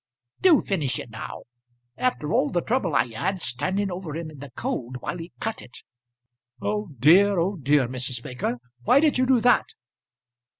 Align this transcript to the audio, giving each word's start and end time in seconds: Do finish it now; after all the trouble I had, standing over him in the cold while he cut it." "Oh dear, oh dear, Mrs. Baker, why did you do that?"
Do 0.41 0.61
finish 0.61 0.97
it 0.97 1.11
now; 1.11 1.43
after 1.95 2.33
all 2.33 2.49
the 2.49 2.63
trouble 2.63 2.95
I 2.95 3.09
had, 3.13 3.39
standing 3.39 3.91
over 3.91 4.15
him 4.15 4.31
in 4.31 4.39
the 4.39 4.49
cold 4.55 4.97
while 4.99 5.19
he 5.19 5.31
cut 5.39 5.61
it." 5.61 5.83
"Oh 6.59 6.87
dear, 6.97 7.37
oh 7.37 7.55
dear, 7.57 7.87
Mrs. 7.87 8.23
Baker, 8.23 8.57
why 8.83 8.99
did 8.99 9.19
you 9.19 9.27
do 9.27 9.39
that?" 9.41 9.67